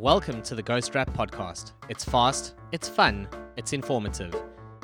[0.00, 1.72] Welcome to the Ghost Wrap Podcast.
[1.90, 4.34] It's fast, it's fun, it's informative.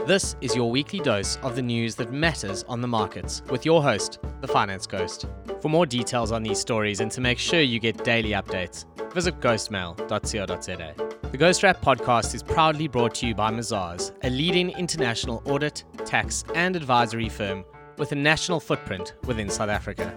[0.06, 3.82] This is your weekly dose of the news that matters on the markets with your
[3.82, 5.24] host, the Finance Ghost.
[5.62, 8.84] For more details on these stories and to make sure you get daily updates,
[9.14, 10.94] visit ghostmail.co.za.
[11.30, 15.84] The Ghost Wrap Podcast is proudly brought to you by Mazars, a leading international audit,
[16.04, 17.64] tax, and advisory firm
[17.96, 20.14] with a national footprint within South Africa.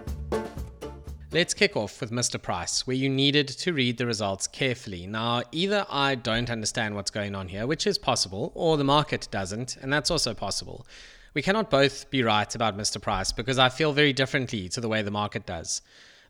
[1.32, 2.42] Let's kick off with Mr.
[2.42, 5.06] Price, where you needed to read the results carefully.
[5.06, 9.28] Now, either I don't understand what's going on here, which is possible, or the market
[9.30, 10.84] doesn't, and that's also possible.
[11.32, 13.00] We cannot both be right about Mr.
[13.00, 15.82] Price because I feel very differently to the way the market does.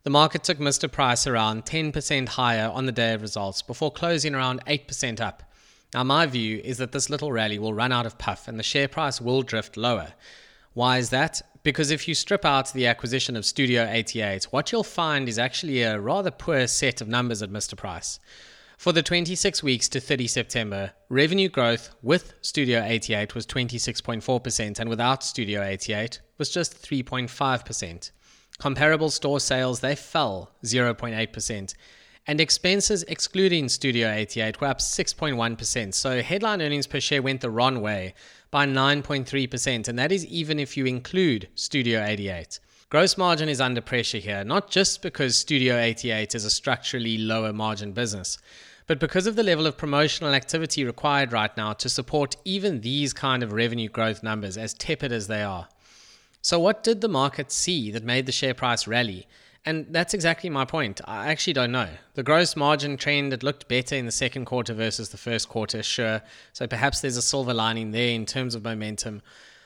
[0.03, 0.93] The market took Mr.
[0.93, 5.51] Price around 10% higher on the day of results before closing around 8% up.
[5.95, 8.63] Now, my view is that this little rally will run out of puff and the
[8.63, 10.13] share price will drift lower.
[10.75, 11.41] Why is that?
[11.63, 15.83] Because if you strip out the acquisition of Studio 88, what you'll find is actually
[15.83, 17.77] a rather poor set of numbers at Mr.
[17.77, 18.19] Price.
[18.79, 24.89] For the 26 weeks to 30 September, revenue growth with Studio 88 was 26.4% and
[24.89, 28.11] without Studio 88 was just 3.5%.
[28.59, 31.75] Comparable store sales, they fell 0.8%.
[32.27, 35.93] And expenses excluding Studio 88 were up 6.1%.
[35.93, 38.15] So headline earnings per share went the wrong way
[38.51, 42.59] by 9.3%, and that is even if you include Studio 88.
[42.89, 47.53] Gross margin is under pressure here, not just because Studio 88 is a structurally lower
[47.53, 48.39] margin business,
[48.89, 53.13] but because of the level of promotional activity required right now to support even these
[53.13, 55.69] kind of revenue growth numbers, as tepid as they are.
[56.43, 59.29] So, what did the market see that made the share price rally?
[59.67, 61.01] And that's exactly my point.
[61.05, 61.89] I actually don't know.
[62.15, 65.83] The gross margin trend, it looked better in the second quarter versus the first quarter,
[65.83, 66.23] sure.
[66.55, 69.21] So perhaps there's a silver lining there in terms of momentum.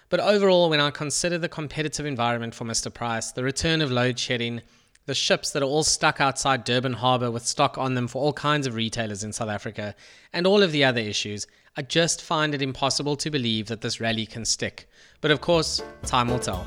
[0.08, 2.92] But overall, when I consider the competitive environment for Mr.
[2.92, 4.62] Price, the return of load shedding,
[5.06, 8.32] the ships that are all stuck outside Durban Harbour with stock on them for all
[8.32, 9.94] kinds of retailers in South Africa,
[10.32, 14.00] and all of the other issues, I just find it impossible to believe that this
[14.00, 14.88] rally can stick.
[15.20, 16.66] But of course, time will tell.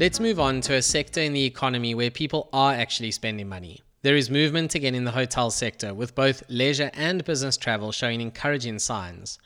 [0.00, 3.82] Let's move on to a sector in the economy where people are actually spending money.
[4.00, 8.22] There is movement again in the hotel sector, with both leisure and business travel showing
[8.22, 9.38] encouraging signs.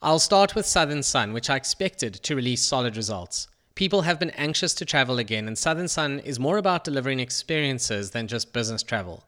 [0.00, 3.48] I'll start with Southern Sun, which I expected to release solid results.
[3.74, 8.12] People have been anxious to travel again, and Southern Sun is more about delivering experiences
[8.12, 9.24] than just business travel.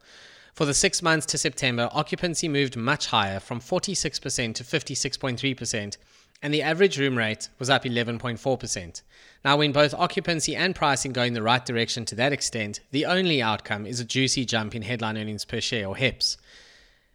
[0.54, 5.96] For the six months to September, occupancy moved much higher from 46% to 56.3%,
[6.42, 9.02] and the average room rate was up 11.4%.
[9.44, 13.06] Now, when both occupancy and pricing go in the right direction to that extent, the
[13.06, 16.36] only outcome is a juicy jump in headline earnings per share or HEPS.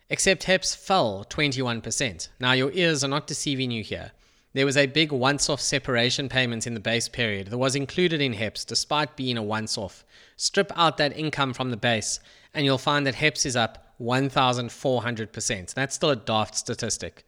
[0.10, 2.30] Except HEPS fell 21%.
[2.40, 4.12] Now, your ears are not deceiving you here.
[4.54, 8.22] There was a big once off separation payment in the base period that was included
[8.22, 10.06] in HEPS despite being a once off.
[10.38, 12.20] Strip out that income from the base,
[12.54, 15.74] and you'll find that HEPS is up 1,400%.
[15.74, 17.26] That's still a daft statistic.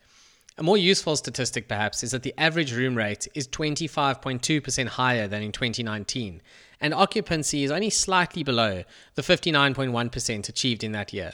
[0.59, 5.44] A more useful statistic, perhaps, is that the average room rate is 25.2% higher than
[5.44, 6.41] in 2019,
[6.81, 11.34] and occupancy is only slightly below the 59.1% achieved in that year.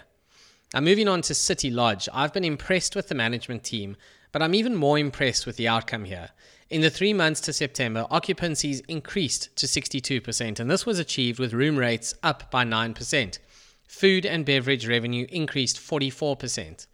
[0.73, 3.95] Now, moving on to City Lodge, I've been impressed with the management team,
[4.33, 6.31] but I'm even more impressed with the outcome here.
[6.69, 11.53] In the three months to September, occupancies increased to 62%, and this was achieved with
[11.53, 13.39] room rates up by 9%.
[13.87, 16.87] Food and beverage revenue increased 44%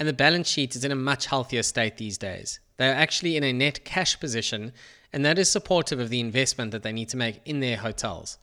[0.00, 2.58] and the balance sheet is in a much healthier state these days.
[2.78, 4.72] They are actually in a net cash position,
[5.12, 8.38] and that is supportive of the investment that they need to make in their hotels.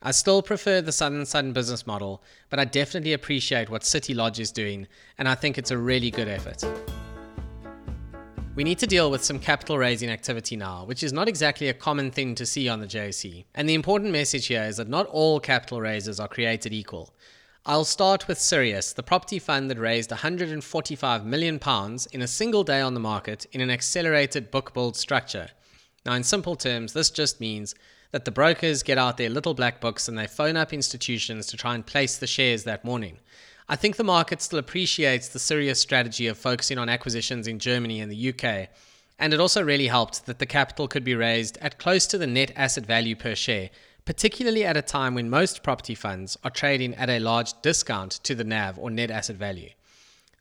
[0.00, 4.38] I still prefer the Southern Sun business model, but I definitely appreciate what City Lodge
[4.38, 4.86] is doing,
[5.18, 6.64] and I think it's a really good effort.
[8.54, 11.74] We need to deal with some capital raising activity now, which is not exactly a
[11.74, 13.46] common thing to see on the JSE.
[13.56, 17.12] And the important message here is that not all capital raises are created equal.
[17.70, 21.60] I'll start with Sirius, the property fund that raised £145 million
[22.10, 25.50] in a single day on the market in an accelerated book build structure.
[26.04, 27.76] Now, in simple terms, this just means
[28.10, 31.56] that the brokers get out their little black books and they phone up institutions to
[31.56, 33.18] try and place the shares that morning.
[33.68, 38.00] I think the market still appreciates the Sirius strategy of focusing on acquisitions in Germany
[38.00, 38.68] and the UK.
[39.16, 42.26] And it also really helped that the capital could be raised at close to the
[42.26, 43.70] net asset value per share,
[44.04, 48.34] particularly at a time when most property funds are trading at a large discount to
[48.34, 49.70] the NAV or net asset value.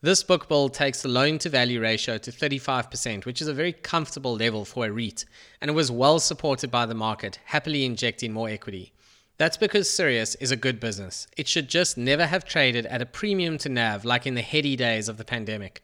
[0.02, 3.74] This book build takes the loan to value ratio to 35%, which is a very
[3.74, 5.26] comfortable level for a REIT,
[5.60, 8.94] and it was well supported by the market, happily injecting more equity.
[9.38, 11.28] That's because Sirius is a good business.
[11.36, 14.78] It should just never have traded at a premium to NAV like in the heady
[14.78, 15.84] days of the pandemic.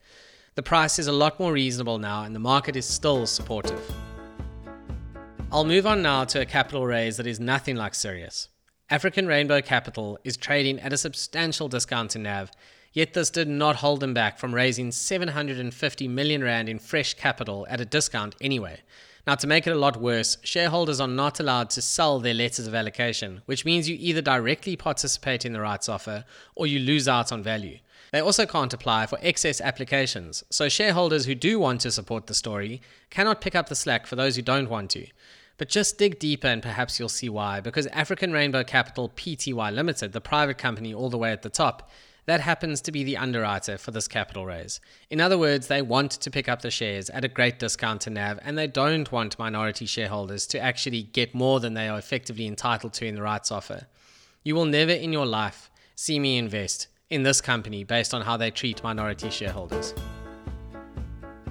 [0.55, 3.81] The price is a lot more reasonable now, and the market is still supportive.
[5.55, 8.49] I'll move on now to a capital raise that is nothing like Sirius.
[8.89, 12.51] African Rainbow Capital is trading at a substantial discount to NAV,
[12.91, 17.67] Yet this did not hold them back from raising 750 million rand in fresh capital
[17.69, 18.81] at a discount anyway.
[19.27, 22.67] Now, to make it a lot worse, shareholders are not allowed to sell their letters
[22.67, 26.23] of allocation, which means you either directly participate in the rights offer
[26.55, 27.79] or you lose out on value.
[28.13, 32.33] They also can't apply for excess applications, so shareholders who do want to support the
[32.33, 35.05] story cannot pick up the slack for those who don't want to.
[35.57, 40.11] But just dig deeper and perhaps you'll see why, because African Rainbow Capital Pty Limited,
[40.11, 41.89] the private company all the way at the top,
[42.25, 44.81] that happens to be the underwriter for this capital raise.
[45.09, 48.09] In other words, they want to pick up the shares at a great discount to
[48.09, 52.47] NAV, and they don't want minority shareholders to actually get more than they are effectively
[52.47, 53.87] entitled to in the rights offer.
[54.43, 58.37] You will never in your life see me invest in this company based on how
[58.37, 59.93] they treat minority shareholders.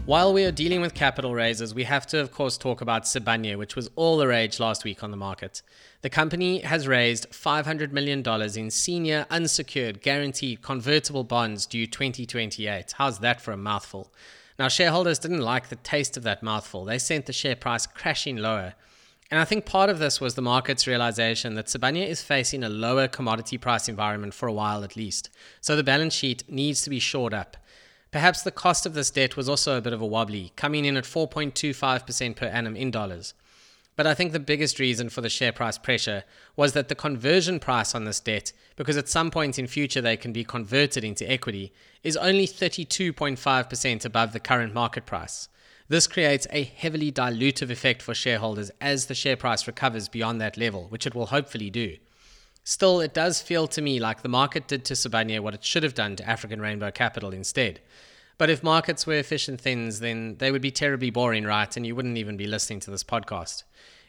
[0.06, 3.56] While we are dealing with capital raises, we have to, of course, talk about Sibanye,
[3.56, 5.62] which was all the rage last week on the market.
[6.02, 8.22] The company has raised $500 million
[8.54, 12.92] in senior, unsecured, guaranteed convertible bonds due 2028.
[12.98, 14.12] How's that for a mouthful?
[14.58, 16.84] Now, shareholders didn't like the taste of that mouthful.
[16.84, 18.74] They sent the share price crashing lower.
[19.30, 22.68] And I think part of this was the market's realization that Sibanye is facing a
[22.68, 25.30] lower commodity price environment for a while at least.
[25.62, 27.56] So the balance sheet needs to be shored up.
[28.14, 30.96] Perhaps the cost of this debt was also a bit of a wobbly, coming in
[30.96, 33.34] at 4.25% per annum in dollars.
[33.96, 36.22] But I think the biggest reason for the share price pressure
[36.54, 40.16] was that the conversion price on this debt, because at some point in future they
[40.16, 41.72] can be converted into equity,
[42.04, 45.48] is only 32.5% above the current market price.
[45.88, 50.56] This creates a heavily dilutive effect for shareholders as the share price recovers beyond that
[50.56, 51.96] level, which it will hopefully do.
[52.64, 55.82] Still, it does feel to me like the market did to Sibanye what it should
[55.82, 57.80] have done to African Rainbow Capital instead.
[58.38, 61.76] But if markets were efficient things, then they would be terribly boring, right?
[61.76, 63.64] And you wouldn't even be listening to this podcast.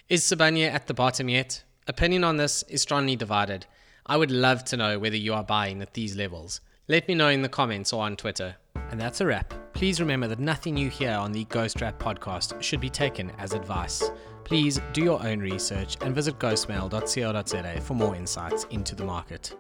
[0.07, 1.63] Is Sibanye at the bottom yet?
[1.88, 3.66] Opinion on this is strongly divided.
[4.06, 6.62] I would love to know whether you are buying at these levels.
[6.88, 8.56] Let me know in the comments or on Twitter.
[8.90, 9.54] And that's a wrap.
[9.74, 13.54] Please remember that nothing you hear on the Ghost Wrap podcast should be taken as
[13.54, 14.10] advice.
[14.45, 19.57] Please do your own research and visit ghostmail.co.za for more insights into the market.